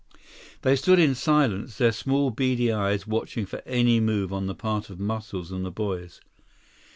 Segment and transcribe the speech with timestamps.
[0.63, 4.89] They stood in silence, their small, beady eyes watching for any move on the part
[4.89, 6.21] of Muscles and the boys.